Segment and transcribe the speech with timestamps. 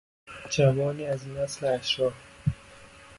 [0.49, 2.13] جوانی از نسل اشراف